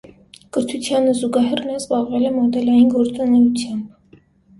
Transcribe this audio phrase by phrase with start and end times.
[0.55, 4.19] Կրթությանը զուգահեռ նա զբաղվել է մոդելային գործունեությամբ։